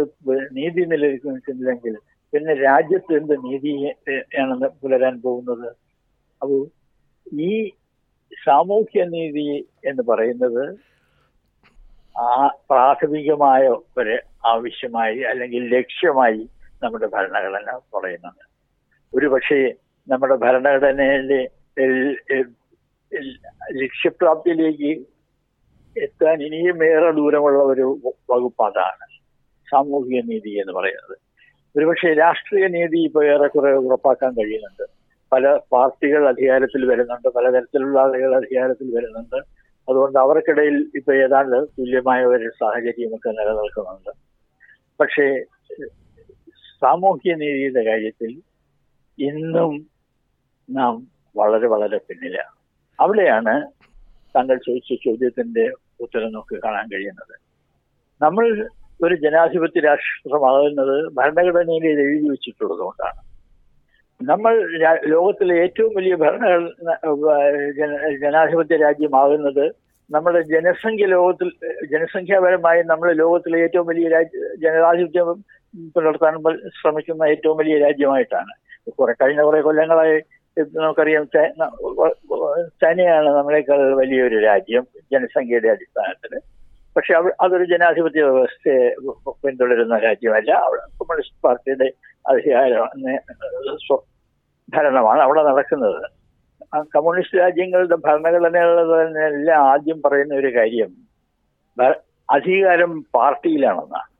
[0.58, 1.94] നീതി നിലനിൽക്കുന്നില്ലെങ്കിൽ
[2.32, 3.72] പിന്നെ രാജ്യത്ത് എന്ത് നീതി
[4.42, 5.68] ആണെന്ന് ആണ് പുലരാൻ പോകുന്നത്?
[6.42, 6.62] അപ്പോൾ
[7.48, 7.52] ഈ
[8.44, 9.48] സാമൂഹ്യ നീതി
[9.90, 10.62] എന്ന് പറയുന്നത്
[12.18, 16.48] ആ പ്രാഥമികമായ ഒരു ആവശ്യമായി അല്ലെങ്കിൽ ലക്ഷ്യമായി
[16.82, 18.44] നമ്മുടെ ഭരണഘടന പറയുന്നുണ്ട്.
[19.14, 19.74] ഒരു പക്ഷേ
[20.08, 21.48] നമ്മുടെ ഭരണഘടനയിലെ
[23.82, 25.04] ലക്ഷ്യപ്രാപ്തിയിലേക്ക്
[26.00, 27.98] എത്താൻ ഇനിയും ഏറെ ദൂരമുള്ള ഒരു
[28.30, 29.06] വകുപ്പ് അതാണ്.
[29.70, 31.18] സാമൂഹിക നീതി എന്ന് പറയുന്നത്.
[31.78, 34.84] ഒരുപക്ഷെ രാഷ്ട്രീയ നീതി ഇപ്പോൾ ഏറെക്കുറെ ഉറപ്പാക്കാൻ കഴിയുന്നുണ്ട്.
[35.32, 39.53] പല പാർട്ടികൾ അധികാരത്തിൽ വരുന്നുണ്ട് പലതരത്തിലുള്ള ആളുകൾ അധികാരത്തിൽ വരുന്നുണ്ട്.
[39.88, 44.12] അതുകൊണ്ട് അവർക്കിടയിൽ ഇപ്പൊ ഏതാണ്ട് തുല്യമായ ഒരു സാഹചര്യമൊക്കെ നിലനിൽക്കുന്നുണ്ട്.
[45.00, 45.26] പക്ഷേ
[46.82, 48.30] സാമൂഹ്യ നീതിയുടെ കാര്യത്തിൽ
[49.18, 49.72] ഇന്നും
[50.68, 50.94] നാം
[51.36, 52.52] വളരെ വളരെ പിന്നിലാണ്.
[52.98, 53.54] അവിടെയാണ്
[54.34, 55.64] താങ്കൾ ചോദിച്ച ചോദ്യത്തിന്റെ
[56.00, 57.34] ഉത്തരം നമുക്ക് കാണാൻ കഴിയുന്നത്.
[58.20, 58.46] നമ്മൾ
[59.00, 63.20] ഒരു ജനാധിപത്യ രാഷ്ട്രമാകുന്നത് ഭരണഘടനയിൽ എഴുതി വെച്ചിട്ടുള്ളതുകൊണ്ടാണ്.
[64.30, 64.54] നമ്മൾ
[65.12, 66.44] ലോകത്തിലെ ഏറ്റവും വലിയ ഭരണ
[68.22, 69.64] ജനാധിപത്യ രാജ്യമാകുന്നത്
[70.10, 71.48] നമ്മുടെ ജനസംഖ്യ ലോകത്തിൽ
[71.92, 75.28] ജനസംഖ്യാപരമായി നമ്മൾ ലോകത്തിലെ ഏറ്റവും വലിയ രാജ്യ ജനാധിപത്യം
[75.94, 76.34] പുലർത്താൻ
[76.80, 78.52] ശ്രമിക്കുന്ന ഏറ്റവും വലിയ രാജ്യമായിട്ടാണ്.
[78.98, 80.16] കുറെ കഴിഞ്ഞ കുറെ കൊല്ലങ്ങളായി
[80.76, 81.24] നമുക്കറിയാം
[82.82, 86.34] ചൈനയാണ് നമ്മളെക്കാൾ വലിയൊരു രാജ്യം ജനസംഖ്യയുടെ അടിസ്ഥാനത്തിൽ
[86.96, 88.82] പക്ഷെ അതൊരു ജനാധിപത്യ വ്യവസ്ഥയെ
[89.44, 90.50] പിന്തുടരുന്ന രാജ്യമല്ല.
[90.66, 91.88] അവിടെ കമ്മ്യൂണിസ്റ്റ് പാർട്ടിയുടെ
[92.28, 92.84] അധികാരം
[94.68, 96.02] ഭരണമാണ് അവിടെ നടക്കുന്നത്.
[96.94, 100.92] കമ്മ്യൂണിസ്റ്റ് രാജ്യങ്ങളുടെ ഭരണഘടനകളെല്ലാം ആദ്യം പറയുന്ന ഒരു കാര്യം
[102.28, 104.10] അധികാരം പാർട്ടിയിലാണെന്നാണ്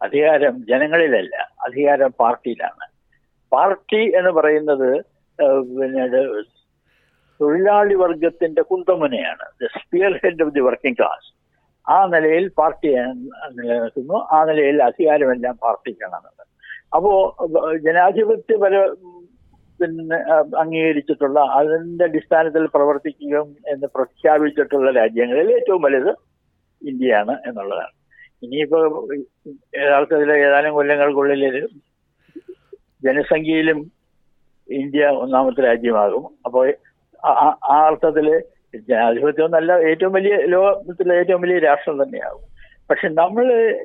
[0.00, 1.34] അധികാരം ജനങ്ങളിലല്ല
[1.66, 2.84] അധികാരം പാർട്ടിയിലാണ്.
[3.52, 4.90] പാർട്ടി എന്ന് പറയുന്നത്
[5.78, 6.04] പിന്നെ
[7.40, 9.44] തൊഴിലാളി വർഗത്തിന്റെ കുന്തമുനയാണ്.
[9.60, 9.68] The
[10.22, 11.28] spearhead of the working class
[11.86, 12.88] ആ നിലയിൽ പാർട്ടി
[13.56, 16.44] നിലനിൽക്കുന്നു ആ നിലയിൽ അധികാരമെല്ലാം പാർട്ടിക്കാണെന്നത്
[16.96, 17.12] അപ്പോ
[17.84, 18.74] ജനാധിപത്യപര
[19.80, 20.16] പിന്നെ
[20.58, 26.14] അംഗീകരിച്ചിട്ടുള്ള അതിന്റെ അടിസ്ഥാനത്തിൽ പ്രവർത്തിക്കുകയും എന്ന് പ്രഖ്യാപിച്ചിട്ടുള്ള രാജ്യങ്ങളിൽ ഏറ്റവും വലുത്
[26.82, 28.06] ഇന്ത്യയാണ് എന്നുള്ളതാണ്.
[28.42, 29.08] ഇനിയിപ്പോ
[29.74, 31.68] യഥാർത്ഥത്തിൽ ഏതാനും കൊല്ലങ്ങൾക്കുള്ളിൽ
[33.04, 33.92] ജനസംഖ്യയിലും
[34.68, 36.26] ഇന്ത്യ ഒന്നാമത്തെ രാജ്യമാകും.
[36.46, 36.74] അപ്പോൾ
[37.24, 38.42] ആ- അർത്ഥത്തിൽ
[38.74, 42.72] ജനാധിപത്യം നല്ല ഏറ്റവും വലിയ ലോകത്തിലെ ഏറ്റവും വലിയ രാഷ്ട്രം തന്നെയാകും.
[42.90, 43.76] പക്ഷെ നമ്മൾ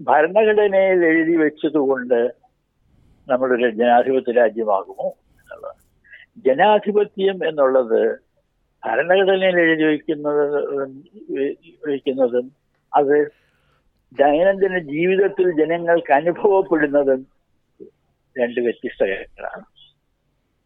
[0.00, 2.34] ഭരണഘടനയിൽ എഴുതി വെച്ചതുകൊണ്ട്
[3.28, 5.14] നമ്മളൊരു ജനാധിപത്യ രാജ്യമാകുമോ?
[6.38, 8.18] ജനാധിപത്യം എന്നുള്ളത്
[8.86, 10.64] ഭരണഘടനയിൽ എഴുതി വയ്ക്കുന്നത്
[11.88, 12.52] വയ്ക്കുന്നതും
[12.96, 13.30] അത്
[14.18, 17.26] ദൈനംദിന ജീവിതത്തിൽ ജനങ്ങൾക്ക് അനുഭവപ്പെടുന്നതും
[18.38, 19.62] രണ്ട് വ്യത്യസ്ത കാര്യങ്ങളാണ്.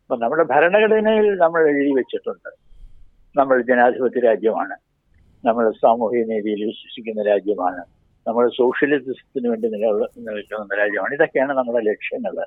[0.03, 2.49] അപ്പൊ നമ്മുടെ ഭരണഘടനയിൽ നമ്മൾ എഴുതി വെച്ചിട്ടുണ്ട്.
[3.37, 4.77] നമ്മൾ ജനാധിപത്യ രാജ്യമാണ്.
[5.47, 7.85] നമ്മൾ സാമൂഹിക നീതിയിൽ വിശ്വസിക്കുന്ന രാജ്യമാണ്.
[8.29, 11.15] നമ്മൾ സോഷ്യലിസത്തിന് വേണ്ടി നില- നിലനിൽക്കുന്ന രാജ്യമാണ്.
[11.15, 12.47] ഇതൊക്കെയാണ് നമ്മുടെ ലക്ഷ്യങ്ങൾ.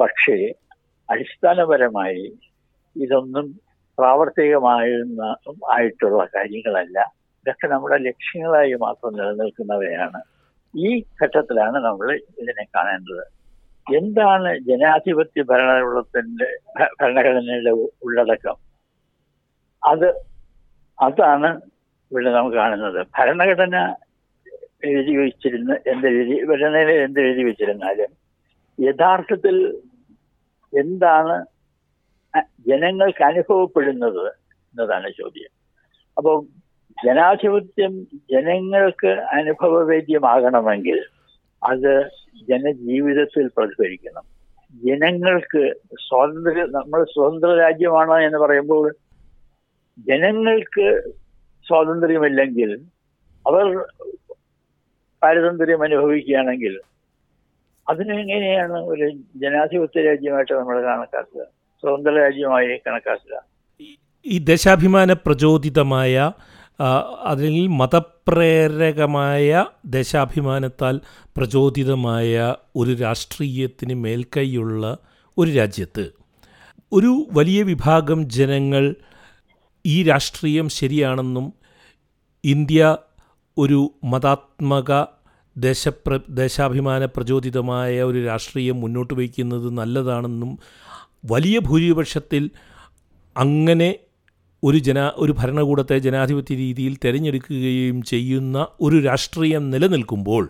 [0.00, 0.52] പക്ഷേ
[1.08, 2.24] അടിസ്ഥാനപരമായി
[2.96, 3.46] ഇതൊന്നും
[3.98, 5.22] പ്രാവർത്തികമായിരുന്ന
[5.70, 6.98] ആയിട്ടുള്ള കാര്യങ്ങളല്ല.
[7.40, 10.20] ഇതൊക്കെ നമ്മുടെ ലക്ഷ്യങ്ങളായി മാത്രം നിലനിൽക്കുന്നവയാണ്.
[10.74, 10.88] ഈ
[11.22, 12.08] ഘട്ടത്തിലാണ് നമ്മൾ
[12.40, 13.24] ഇതിനെ കാണേണ്ടത്.
[13.86, 16.48] എന്താണ് ജനാധിപത്യ ഭരണകൂടത്തിന്റെ
[17.00, 18.56] ഭരണഘടനയുടെ ഉള്ളടക്കം?
[19.82, 20.08] അത്
[20.98, 21.60] അതാണ്
[22.12, 23.06] ഇവിടെ നമ്മൾ കാണുന്നത്.
[23.18, 23.76] ഭരണഘടന
[24.84, 28.10] എഴുതി വെച്ചിരുന്ന എന്ത് എഴുതി ഭരണയിൽ എന്ത് എഴുതി വെച്ചിരുന്നാലും
[28.78, 29.56] യഥാർത്ഥത്തിൽ
[30.82, 31.34] എന്താണ്
[32.68, 34.24] ജനങ്ങൾക്ക് അനുഭവപ്പെടുന്നത്
[34.74, 35.50] എന്നതാണ് ചോദ്യം.
[36.16, 36.36] അപ്പോൾ
[36.98, 37.92] ജനാധിപത്യം
[38.30, 40.98] ജനങ്ങൾക്ക് അനുഭവവേദ്യമാകണമെങ്കിൽ
[41.62, 41.92] അത്
[42.48, 44.24] ജനജീവിതത്തിൽ പ്രതിഫലിക്കണം.
[44.86, 45.62] ജനങ്ങൾക്ക്
[46.08, 48.86] സ്വാതന്ത്ര്യ നമ്മൾ സ്വതന്ത്ര രാജ്യമാണ് എന്ന് പറയുമ്പോൾ
[49.98, 50.86] ജനങ്ങൾക്ക്
[51.66, 52.70] സ്വാതന്ത്ര്യമില്ലെങ്കിൽ
[53.46, 53.66] അവർ
[55.22, 56.74] പാരതന്ത്ര്യം അനുഭവിക്കുകയാണെങ്കിൽ
[57.88, 61.46] അതിനെങ്ങനെയാണ് ഒരു ജനാധിപത്യ രാജ്യമായിട്ട് നമ്മൾ കണക്കാക്കുക?
[61.80, 63.44] സ്വതന്ത്ര രാജ്യമായി കണക്കാക്കുക?
[64.26, 66.32] ഈ ദേശാഭിമാന പ്രചോദിതമായ
[67.24, 71.00] അല്ലെങ്കിൽ മതപ്രേരകമായ ദേശാഭിമാനത്താൽ
[71.36, 74.98] പ്രചോദിതമായ ഒരു രാഷ്ട്രീയത്തിന് മേൽക്കൈയുള്ള
[75.38, 76.12] ഒരു രാജ്യത്ത്.
[76.92, 78.94] ഒരു വലിയ വിഭാഗം ജനങ്ങൾ
[79.86, 81.52] ഈ രാഷ്ട്രീയം ശരിയാണെന്നും
[82.44, 82.96] ഇന്ത്യ
[83.58, 85.06] ഒരു മതാത്മക
[85.56, 90.58] ദേശപ്ര ദേശാഭിമാന പ്രചോദിതമായ ഒരു രാഷ്ട്രീയം മുന്നോട്ട് വയ്ക്കുന്നത് നല്ലതാണെന്നും
[91.24, 92.50] വലിയ ഭൂരിപക്ഷത്തിൽ
[93.36, 93.98] അങ്ങനെ
[94.64, 100.48] ഒരു ജന ഒരു ഭരണകൂടത്തെ ജനാധിപത്യ രീതിയിൽ തിരഞ്ഞെടുക്കുകയും ചെയ്യുന്ന ഒരു രാഷ്ട്രീയം നിലനിൽക്കുമ്പോൾ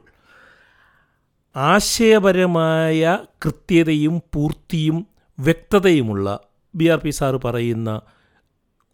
[1.57, 5.07] ആശയപരമായ കൃത്യതയും പൂർത്തിയും
[5.39, 6.41] വ്യക്തതയുമുള്ള
[6.75, 8.01] ബി ആർ പി സാറ് പറയുന്ന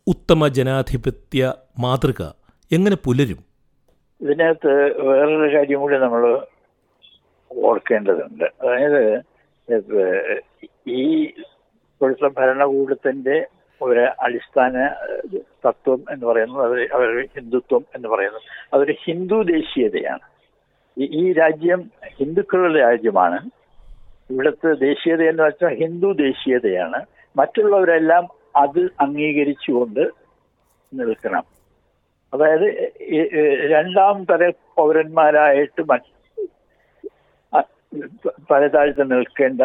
[0.07, 2.23] ഉത്തമ ജനാധിപത്യ മാതൃക
[2.73, 3.50] എങ്ങനെ പുലരും?
[4.21, 6.47] ഇതിനകത്ത് വേറൊരു കാര്യം കൂടി നമ്മൾ
[7.57, 8.45] ഓർക്കേണ്ടതുണ്ട്.
[8.45, 9.23] അതായത്
[10.89, 13.47] ഈ ഇപ്പോഴത്തെ ഭരണകൂടത്തിന്റെ
[13.83, 14.91] ഒരു അടിസ്ഥാന
[15.69, 18.43] തത്വം എന്ന് പറയുന്നത് അവർ അവർ ഹിന്ദുത്വം എന്ന് പറയുന്നത്
[18.75, 20.21] അതൊരു ഹിന്ദു ദേശീയതയാണ്.
[20.99, 23.51] ഈ രാജ്യം ഹിന്ദുക്കളുടെ രാജ്യമാണ്.
[24.31, 27.07] ഇവിടുത്തെ ദേശീയത എന്ന് വെച്ചാൽ ഹിന്ദു ദേശീയതയാണ്.
[27.37, 30.11] മറ്റുള്ളവരെല്ലാം അത് അംഗീകരിച്ചുകൊണ്ട്
[30.95, 31.60] നിൽക്കണം.
[32.33, 32.67] അതായത്
[33.73, 35.83] രണ്ടാം തര പൗരന്മാരായിട്ട്
[38.51, 39.63] തലതാഴ്ത്ത് നിൽക്കേണ്ട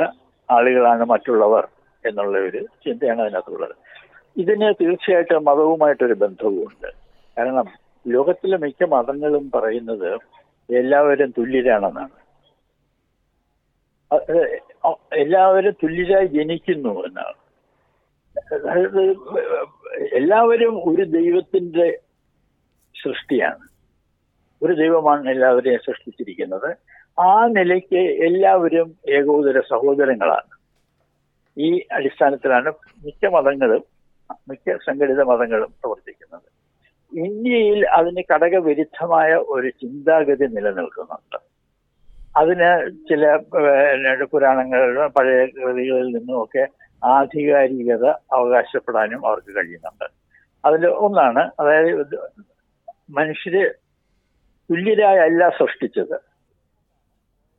[0.49, 1.67] ആളുകളാണ് മറ്റുള്ളവർ
[2.06, 3.75] എന്നുള്ള ഒരു ചിന്തയാണ് അതിനകത്തുള്ളത്.
[4.38, 6.89] ഇതിന് തീർച്ചയായിട്ടും മതവുമായിട്ടൊരു ബന്ധവുമുണ്ട്.
[7.38, 7.67] കാരണം
[8.08, 10.12] ലോകത്തിലെ മിക്ക മതങ്ങളും പറയുന്നത്
[10.69, 12.15] എല്ലാവരും തുല്യരാണെന്നാണ്.
[15.23, 17.38] എല്ലാവരും തുല്യരായി ജനിക്കുന്നു എന്നാണ്.
[18.54, 19.04] അതായത്
[20.19, 21.88] എല്ലാവരും ഒരു ദൈവത്തിന്റെ
[23.08, 23.68] സൃഷ്ടിയാണ്.
[24.63, 26.76] ഒരു ദൈവമാണ് എല്ലാവരെയും സൃഷ്ടിച്ചിരിക്കുന്നത്.
[27.20, 30.56] ആ നിലയ്ക്ക് എല്ലാവരും ഏകോദര സഹോദരങ്ങളാണ്.
[31.58, 32.74] ഈ അടിസ്ഥാനത്തിലാണ്
[33.06, 33.84] മിക്ക മതങ്ങളും
[34.50, 36.48] മിക്ക സംഘടിത മതങ്ങളും പ്രവർത്തിക്കുന്നത്.
[37.20, 41.38] ഇന്ത്യയിൽ അതിന് ഘടകവിരുദ്ധമായ ഒരു ചിന്താഗതി നിലനിൽക്കുന്നുണ്ട്.
[42.38, 42.70] അതിന്
[43.10, 43.36] ചില
[44.24, 46.68] പുരാണങ്ങളിലും പഴയ കൃതികളിൽ നിന്നുമൊക്കെ
[47.04, 50.06] ആധികാരികത അവകാശപ്പെടാനും അവർക്ക് കഴിയുന്നുണ്ട്.
[50.65, 52.18] അതിൽ ഒന്നാണ് അതായത്
[53.10, 53.74] മനുഷ്യര്
[54.72, 56.18] തുല്യരായല്ല സൃഷ്ടിച്ചത്.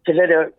[0.07, 0.51] ചിലര്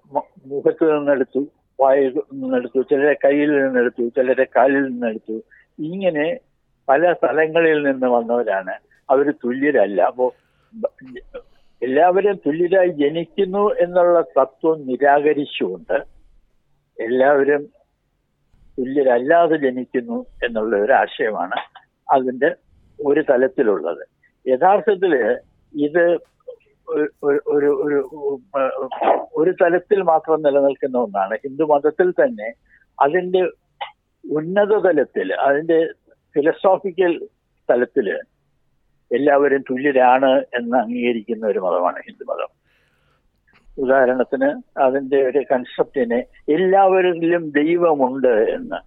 [0.45, 1.47] മുഖത്ത് നിന്നെടുത്തു
[1.79, 5.43] വായിൽ നിന്നെടുത്തു ചിലരെ കയ്യിൽ നിന്നെടുത്തു ചിലരെ കാലിൽ നിന്നെടുത്തു.
[5.79, 6.39] ഇങ്ങനെ
[6.89, 8.73] പല സ്ഥലങ്ങളിൽ നിന്ന് വന്നവരാണ്.
[9.09, 10.01] അവർ തുല്യരല്ല.
[10.01, 10.33] അപ്പോ
[11.81, 16.03] എല്ലാവരും തുല്യരായി ജനിക്കുന്നു എന്നുള്ള തത്വം നിരാകരിച്ചുകൊണ്ട്
[16.99, 17.67] എല്ലാവരും
[18.79, 21.55] തുല്യരല്ലാതെ ജനിക്കുന്നു എന്നുള്ള ഒരു ആശയമാണ്
[22.11, 22.55] അതിന്റെ
[23.05, 24.16] ഒരു തലത്തിലുള്ളത്.
[24.47, 25.37] യഥാർത്ഥത്തിൽ
[25.73, 26.17] ഇത്
[26.89, 28.09] ഒരു ഒരു
[29.35, 31.35] ഒരു തലത്തിൽ മാത്രം നിലനിൽക്കുന്ന ഒന്നാണ്.
[31.35, 32.53] ഹിന്ദു മതത്തിൽ തന്നെ
[33.01, 33.41] അതിന്റെ
[34.31, 35.91] ഉന്നത തലത്തിൽ അതിന്റെ
[36.35, 37.27] ഫിലസോഫിക്കൽ
[37.69, 38.19] തലത്തിൽ
[39.11, 42.67] എല്ലാവരും തുല്യരാണ് എന്ന് അംഗീകരിക്കുന്ന ഒരു മതമാണ് ഹിന്ദു മതം.
[43.83, 48.79] ഉദാഹരണത്തിന് അതിന്റെ ഒരു കൺസെപ്റ്റിനെ എല്ലാവരിലും ദൈവമുണ്ട് എന്ന്.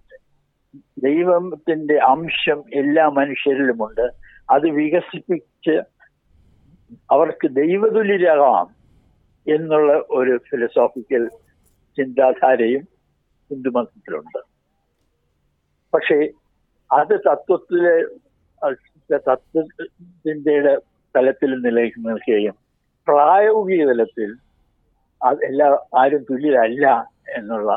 [1.03, 4.30] ദൈവത്തിന്റെ അംശം എല്ലാ മനുഷ്യരിലുമുണ്ട്.
[4.51, 5.75] അത് വികസിപ്പിച്ച്
[7.09, 8.67] അവർക്ക് ദൈവതുല്യരാകാം
[9.47, 11.23] എന്നുള്ള ഒരു ഫിലസോഫിക്കൽ
[11.97, 12.83] ചിന്താധാരയും
[13.51, 14.39] ഹിന്ദുമതത്തിലുണ്ട്.
[15.93, 16.17] പക്ഷേ
[16.91, 17.95] അത് തത്വത്തിലെ
[19.27, 20.55] തത്വത്തിന്റെ
[21.15, 22.55] തലത്തിൽ നിലനിൽക്കുകയും
[23.07, 24.29] പ്രായോഗിക തലത്തിൽ
[25.47, 25.67] എല്ലാ
[26.01, 26.85] ആരും തുല്യരല്ല
[27.37, 27.71] എന്നുള്ള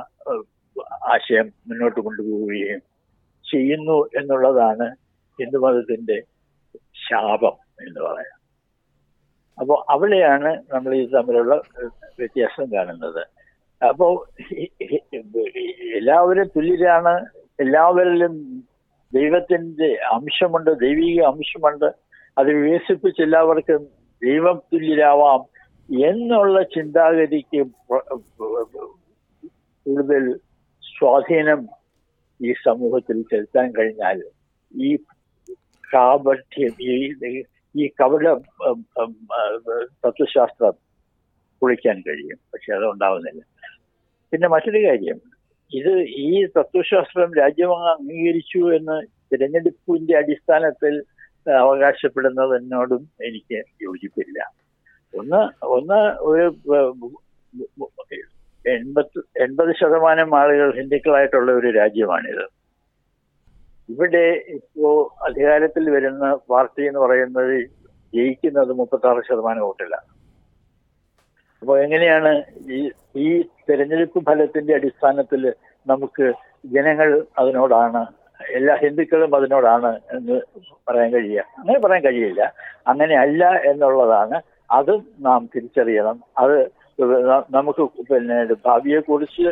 [1.12, 2.80] ആശയം മുന്നോട്ട് കൊണ്ടുപോവുകയും
[3.44, 4.86] ചെയ്യുന്നു എന്നുള്ളതാണ്
[5.38, 6.18] ഹിന്ദുമതത്തിന്റെ
[7.10, 8.38] ശാപം എന്ന് പറയാം.
[9.60, 11.62] അപ്പോൾ അവിടെയാണ് നമ്മൾ ഈ തമ്മിലുള്ള
[12.18, 13.26] വ്യത്യാസം കാണുന്നത്.
[13.88, 14.14] അപ്പോൾ
[15.94, 17.26] എല്ലാവരും തുല്യരാണ്.
[17.60, 18.34] എല്ലാവരിലും
[19.14, 21.94] ദൈവത്തിന്റെ അംശമുണ്ട് ദൈവിക അംശമുണ്ട്.
[22.38, 23.86] അത് വികസിപ്പിച്ച് എല്ലാവർക്കും
[24.22, 25.42] ദൈവം തുല്യരാവാം
[26.08, 27.62] എന്നുള്ള ചിന്താഗതിക്ക്
[29.84, 30.36] കൂടുതൽ
[30.98, 31.66] സ്വാധീനം
[32.44, 34.22] ഈ സമൂഹത്തിൽ ചെലുത്താൻ കഴിഞ്ഞാൽ
[34.74, 34.96] ഈ
[35.92, 36.96] കാപഠ്യം ഈ
[37.74, 38.34] ഈ കവല
[40.04, 40.74] തത്വശാസ്ത്രം
[41.62, 43.42] കുളിക്കാൻ കഴിയും പക്ഷെ അത് ഉണ്ടാവുന്നില്ല
[44.32, 45.18] പിന്നെ മറ്റൊരു കാര്യം
[45.72, 48.96] ഇത് ഈ തത്വശാസ്ത്രം രാജ്യം അങ്ങ് അംഗീകരിച്ചു എന്ന്
[49.32, 50.94] തിരഞ്ഞെടുപ്പിന്റെ അടിസ്ഥാനത്തിൽ
[51.58, 54.38] അവകാശപ്പെടുന്നതിനോടും എനിക്ക് യോജിപ്പില്ല.
[55.14, 56.44] ഒന്ന് ഒന്ന് ഒരു
[58.64, 62.44] എൺപത് എൺപത് ശതമാനം ആളുകൾ ഹിന്ദുക്കളായിട്ടുള്ള ഒരു രാജ്യമാണിത്.
[63.88, 64.24] ഇവിടെ
[64.56, 64.90] ഇപ്പോ
[65.26, 67.54] അധികാരത്തിൽ വരുന്ന പാർട്ടി എന്ന് പറയുന്നത്
[68.14, 69.96] ജയിക്കുന്നത് മുപ്പത്തി ആറ് ശതമാനം വോട്ടില്ല.
[71.62, 72.30] അപ്പോൾ എങ്ങനെയാണ്
[72.76, 72.80] ഈ
[73.24, 73.28] ഈ
[73.68, 75.42] തെരഞ്ഞെടുപ്പ് ഫലത്തിന്റെ അടിസ്ഥാനത്തിൽ
[75.86, 76.26] നമുക്ക്
[76.74, 78.02] ജനങ്ങൾ അതിനോടാണ്
[78.54, 80.36] എല്ലാ ഹിന്ദുക്കളും അതിനോടാണ് എന്ന്
[80.88, 81.42] പറയാൻ കഴിയുക?
[81.58, 82.42] അങ്ങനെ പറയാൻ കഴിയില്ല.
[82.86, 84.36] അങ്ങനെ അല്ല എന്നുള്ളതാണ്
[84.78, 86.16] അതും നാം തിരിച്ചറിയണം.
[86.38, 86.56] അത്
[87.50, 89.46] നമുക്ക് പിന്നെ ഭാവിയെ കുറിച്ച്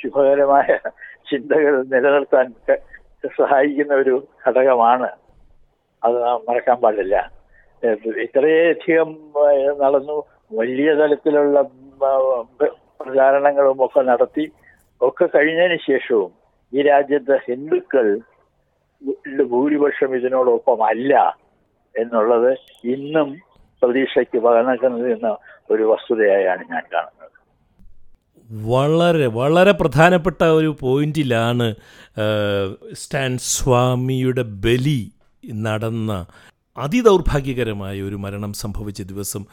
[0.00, 0.68] ശുഭകരമായ
[1.30, 2.46] ചിന്തകൾ നിലനിർത്താൻ
[3.38, 4.14] സഹായിക്കുന്ന ഒരു
[4.46, 5.08] ഘടകമാണ്.
[6.02, 7.16] അത് മറക്കാൻ പാടില്ല.
[8.24, 9.10] ഇത്രയധികം
[9.82, 10.16] നടന്നു
[10.60, 11.60] വലിയ തലത്തിലുള്ള
[13.00, 14.44] പ്രചാരണങ്ങളും ഒക്കെ നടത്തി
[15.00, 16.32] ഒക്കെ കഴിഞ്ഞതിന് ശേഷവും
[16.72, 18.08] ഈ രാജ്യത്തെ ഹിന്ദുക്കൾ
[19.52, 21.12] ഭൂരിപക്ഷം ഇതിനോടൊപ്പം അല്ല
[21.94, 22.50] എന്നുള്ളത്
[22.94, 23.28] ഇന്നും
[23.82, 25.36] പ്രതീക്ഷയ്ക്ക് പകർന്നിരിക്കുന്ന
[25.70, 27.19] ഒരു വസ്തുതയായാണ് ഞാൻ കാണുന്നത്.
[28.50, 31.74] വളരെ വളരെ പ്രധാനപ്പെട്ട ഒരു പോയിന്റിലാണ്
[32.92, 35.10] സ്റ്റാൻ സ്വാമിയുടെ ബലി
[35.54, 36.26] നടന്ന
[36.78, 39.44] അതിദൗർഭാഗ്യകരമായ ഒരു മരണം സംഭവിച്ച ദിവസം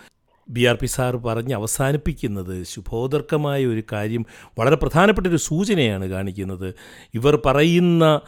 [0.50, 4.26] ബി ആർ പി സാർ പറഞ്ഞ് അവസാനിപ്പിക്കുന്നത് ശുഭോദർക്കമായ ഒരു കാര്യം
[4.60, 6.76] വളരെ പ്രധാനപ്പെട്ട ഒരു സൂചനയാണ് കാണിക്കുന്നത്.
[7.14, 8.22] ഇവർ പറയുന്ന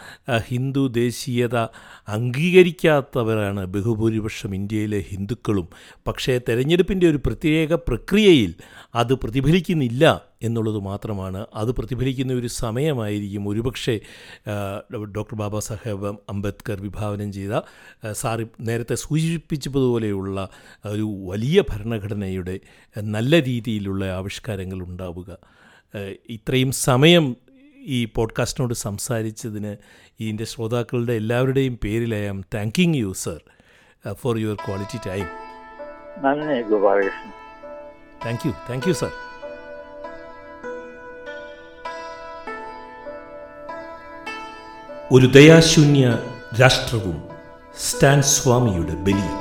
[0.48, 1.58] ഹിന്ദു ദേശീയത
[2.08, 5.70] അംഗീകരിക്കാത്തവരാണ് ബഹുഭൂരിപക്ഷം ഇന്ത്യയിലെ ഹിന്ദുക്കളും.
[6.08, 8.54] പക്ഷേ തെരഞ്ഞെടുപ്പിന്റെ ഒരു പ്രത്യേക പ്രക്രിയയിൽ
[8.96, 10.29] അത് പ്രതിഫലിക്കുന്നില്ല.
[10.44, 11.46] എന്നുള്ളത് മാത്രമാണ്.
[11.54, 13.48] അത് പ്രതിഫലിക്കുന്ന ഒരു സമയമായിരിക്കും.
[13.48, 14.00] ഒരുപക്ഷെ
[15.16, 17.62] ഡോക്ടർ ബാബാ സാഹേബ് അംബേദ്കർ വിഭാവനം ചെയ്ത
[18.12, 20.50] സാറി നേരത്തെ സൂചിപ്പിച്ചതുപോലെയുള്ള
[20.86, 22.60] ഒരു വലിയ ഭരണഘടനയുടെ
[23.04, 25.38] നല്ല രീതിയിലുള്ള ആവിഷ്കാരങ്ങൾ ഉണ്ടാവുക.
[26.30, 27.36] ഇത്രയും സമയം
[27.84, 29.76] ഈ പോഡ്കാസ്റ്റിനോട് സംസാരിച്ചതിന്
[30.20, 33.40] ഇതിന്റെ ശ്രോതാക്കളുടെ എല്ലാവരുടെയും പേരിൽ I am thanking you sir
[34.14, 35.26] for your quality time.
[36.24, 37.32] നന്ദി Gopalakrishnan.
[38.26, 38.52] Thank you.
[38.70, 39.12] Thank you sir.
[45.12, 46.18] ഒരു ദയാശൂന്യ
[46.62, 47.24] രാഷ്ട്രവും
[47.80, 49.40] സ്റ്റാൻ സ്വാമിയുടെ ബലിയും.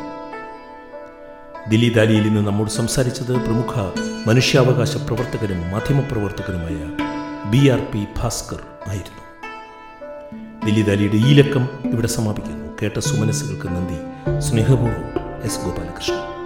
[1.69, 3.81] ദില്ലി ദാലിയിൽ നിന്ന് നമ്മോട് സംസാരിച്ചത് പ്രമുഖ
[4.27, 6.91] മനുഷ്യാവകാശ പ്രവർത്തകനും മാധ്യമപ്രവർത്തകനുമായ
[7.51, 9.23] ബി ആർ പി ഭാസ്കർ ആയിരുന്നു.
[10.67, 12.77] ദില്ലി ദാലിയുടെ ഈ ലക്കം ഇവിടെ സമാപിക്കുന്നു.
[12.83, 14.41] കേട്ട സുമനസ്സുകൾക്ക് നന്ദി.
[14.41, 16.38] സ്നേഹപൂർവം എസ് ഗോപാലകൃഷ്ണൻ.